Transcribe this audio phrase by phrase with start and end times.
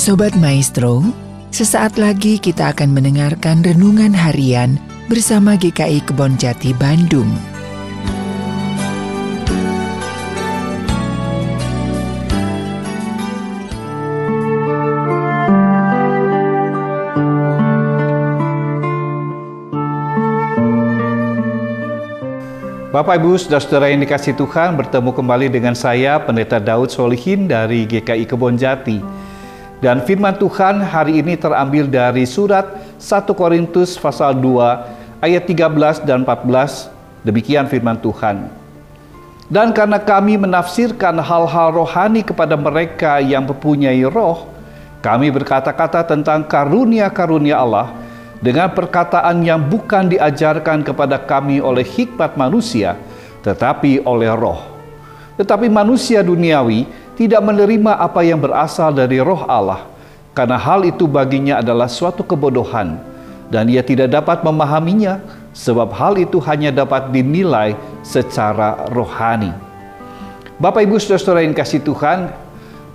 [0.00, 1.04] Sobat Maestro,
[1.52, 4.80] sesaat lagi kita akan mendengarkan renungan harian
[5.12, 7.28] bersama GKI Kebon Jati Bandung.
[22.88, 28.24] Bapak Ibu saudara-saudara yang dikasih Tuhan bertemu kembali dengan saya Pendeta Daud Solihin dari GKI
[28.24, 29.28] Kebon Jati.
[29.80, 32.68] Dan firman Tuhan hari ini terambil dari surat
[33.00, 37.24] 1 Korintus pasal 2 ayat 13 dan 14.
[37.24, 38.52] Demikian firman Tuhan.
[39.48, 44.52] Dan karena kami menafsirkan hal-hal rohani kepada mereka yang mempunyai roh,
[45.00, 47.88] kami berkata-kata tentang karunia-karunia Allah
[48.44, 53.00] dengan perkataan yang bukan diajarkan kepada kami oleh hikmat manusia,
[53.40, 54.60] tetapi oleh roh.
[55.40, 56.84] Tetapi manusia duniawi
[57.20, 59.84] tidak menerima apa yang berasal dari roh Allah,
[60.32, 62.96] karena hal itu baginya adalah suatu kebodohan,
[63.52, 65.20] dan ia tidak dapat memahaminya,
[65.52, 69.52] sebab hal itu hanya dapat dinilai secara rohani.
[70.56, 72.32] Bapak Ibu Saudara-saudara yang kasih Tuhan,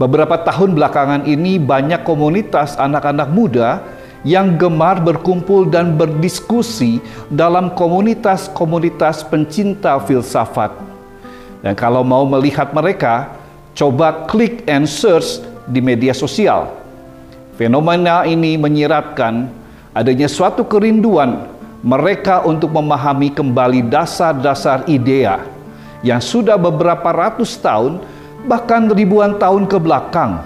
[0.00, 3.84] beberapa tahun belakangan ini banyak komunitas anak-anak muda
[4.24, 6.96] yang gemar berkumpul dan berdiskusi
[7.28, 10.72] dalam komunitas-komunitas pencinta filsafat.
[11.60, 13.43] Dan kalau mau melihat mereka,
[13.74, 16.70] coba klik and search di media sosial.
[17.58, 19.50] Fenomena ini menyiratkan
[19.94, 21.46] adanya suatu kerinduan
[21.84, 25.42] mereka untuk memahami kembali dasar-dasar idea
[26.00, 28.00] yang sudah beberapa ratus tahun,
[28.48, 30.40] bahkan ribuan tahun ke belakang,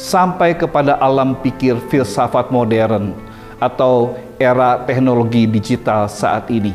[0.00, 3.12] sampai kepada alam pikir filsafat modern
[3.60, 6.72] atau era teknologi digital saat ini.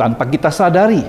[0.00, 1.04] Tanpa kita sadari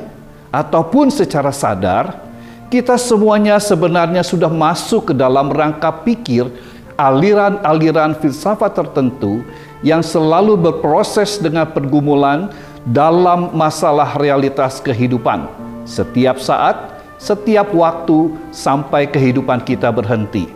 [0.51, 2.30] ataupun secara sadar,
[2.71, 6.47] kita semuanya sebenarnya sudah masuk ke dalam rangka pikir
[6.95, 9.43] aliran-aliran filsafat tertentu
[9.83, 12.47] yang selalu berproses dengan pergumulan
[12.87, 15.51] dalam masalah realitas kehidupan
[15.83, 20.47] setiap saat, setiap waktu sampai kehidupan kita berhenti.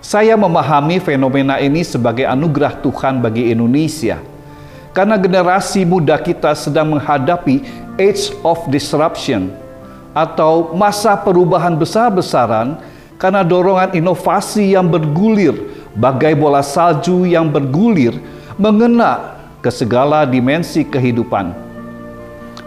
[0.00, 4.24] Saya memahami fenomena ini sebagai anugerah Tuhan bagi Indonesia.
[4.96, 7.60] Karena generasi muda kita sedang menghadapi
[7.98, 9.63] age of disruption
[10.14, 12.78] atau masa perubahan besar-besaran
[13.18, 15.58] karena dorongan inovasi yang bergulir
[15.98, 18.14] bagai bola salju yang bergulir
[18.54, 21.50] mengena ke segala dimensi kehidupan.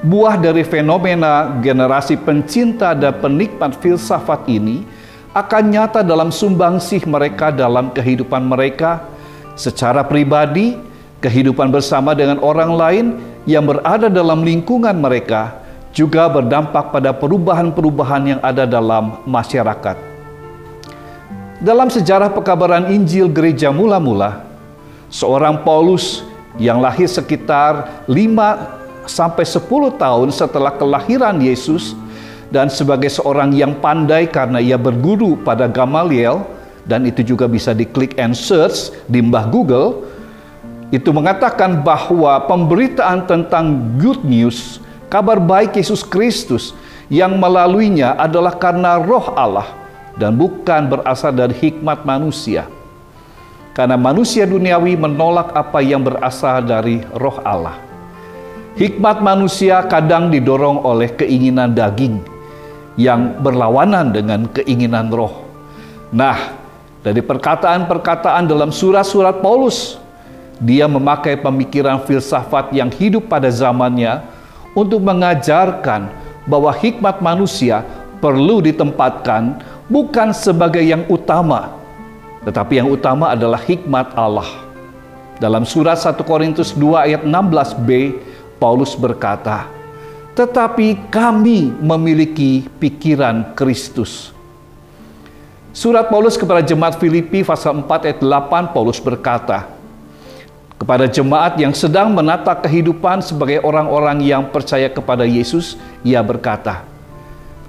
[0.03, 4.85] Buah dari fenomena generasi pencinta dan penikmat filsafat ini
[5.34, 9.02] akan nyata dalam sumbangsih mereka dalam kehidupan mereka
[9.58, 10.78] secara pribadi,
[11.22, 13.06] kehidupan bersama dengan orang lain
[13.50, 15.66] yang berada dalam lingkungan mereka
[15.97, 19.97] juga berdampak pada perubahan-perubahan yang ada dalam masyarakat.
[21.58, 24.46] Dalam sejarah pekabaran Injil gereja mula-mula,
[25.09, 26.22] seorang Paulus
[26.62, 31.97] yang lahir sekitar 5 sampai 10 tahun setelah kelahiran Yesus
[32.53, 36.46] dan sebagai seorang yang pandai karena ia berguru pada Gamaliel
[36.85, 40.06] dan itu juga bisa diklik and search di mbah Google
[40.94, 46.72] itu mengatakan bahwa pemberitaan tentang good news kabar baik Yesus Kristus
[47.07, 49.68] yang melaluinya adalah karena roh Allah
[50.19, 52.68] dan bukan berasal dari hikmat manusia
[53.72, 57.79] karena manusia duniawi menolak apa yang berasal dari roh Allah
[58.78, 62.22] hikmat manusia kadang didorong oleh keinginan daging
[62.97, 65.46] yang berlawanan dengan keinginan roh.
[66.09, 66.57] Nah,
[67.06, 70.01] dari perkataan-perkataan dalam surat-surat Paulus,
[70.57, 74.25] dia memakai pemikiran filsafat yang hidup pada zamannya
[74.78, 76.06] untuk mengajarkan
[76.46, 77.82] bahwa hikmat manusia
[78.22, 79.58] perlu ditempatkan
[79.90, 81.74] bukan sebagai yang utama,
[82.46, 84.46] tetapi yang utama adalah hikmat Allah.
[85.42, 87.90] Dalam surat 1 Korintus 2 ayat 16b,
[88.62, 89.70] Paulus berkata,
[90.38, 94.34] tetapi kami memiliki pikiran Kristus.
[95.73, 99.77] Surat Paulus kepada jemaat Filipi pasal 4 ayat 8 Paulus berkata,
[100.78, 105.76] kepada jemaat yang sedang menata kehidupan sebagai orang-orang yang percaya kepada Yesus,
[106.06, 106.85] ia berkata,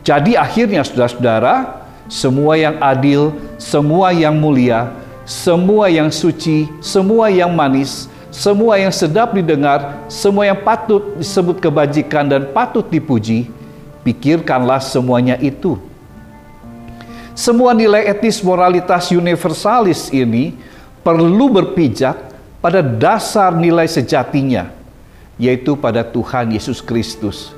[0.05, 4.93] "Jadi akhirnya saudara-saudara, semua yang adil, semua yang mulia,
[5.25, 12.29] semua yang suci, semua yang manis, semua yang sedap didengar, semua yang patut disebut kebajikan
[12.29, 13.49] dan patut dipuji,
[14.05, 15.81] pikirkanlah semuanya itu.
[17.33, 20.57] Semua nilai etis moralitas universalis ini
[21.05, 22.28] perlu berpijak
[22.59, 24.71] pada dasar nilai sejatinya,
[25.39, 27.55] yaitu pada Tuhan Yesus Kristus.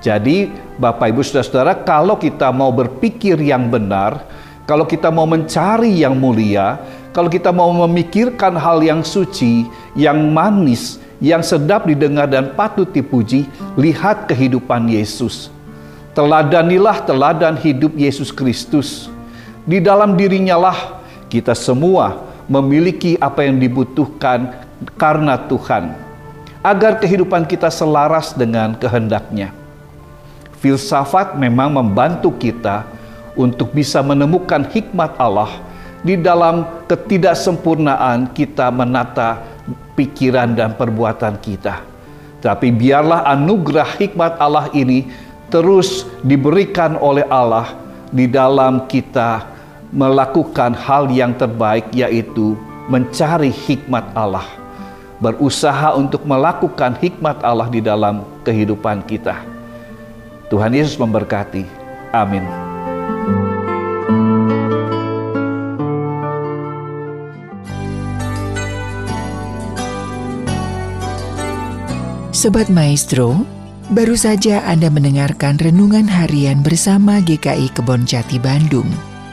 [0.00, 0.50] Jadi,
[0.80, 4.24] Bapak Ibu Saudara-saudara, kalau kita mau berpikir yang benar,
[4.64, 6.80] kalau kita mau mencari yang mulia,
[7.12, 13.44] kalau kita mau memikirkan hal yang suci, yang manis, yang sedap didengar dan patut dipuji,
[13.76, 15.52] lihat kehidupan Yesus.
[16.16, 19.12] Teladanilah teladan hidup Yesus Kristus.
[19.68, 20.78] Di dalam dirinya lah
[21.28, 24.50] kita semua memiliki apa yang dibutuhkan
[24.98, 25.94] karena Tuhan.
[26.60, 29.54] Agar kehidupan kita selaras dengan kehendaknya.
[30.60, 32.84] Filsafat memang membantu kita
[33.32, 35.48] untuk bisa menemukan hikmat Allah
[36.04, 39.40] di dalam ketidaksempurnaan kita menata
[39.96, 41.80] pikiran dan perbuatan kita.
[42.44, 45.08] Tapi biarlah anugerah hikmat Allah ini
[45.48, 47.72] terus diberikan oleh Allah
[48.12, 49.59] di dalam kita
[49.90, 52.54] melakukan hal yang terbaik yaitu
[52.86, 54.46] mencari hikmat Allah.
[55.20, 59.36] Berusaha untuk melakukan hikmat Allah di dalam kehidupan kita.
[60.48, 61.62] Tuhan Yesus memberkati.
[62.10, 62.42] Amin.
[72.40, 73.44] Sobat Maestro,
[73.92, 79.09] baru saja Anda mendengarkan renungan harian bersama GKI Kebon Jati Bandung.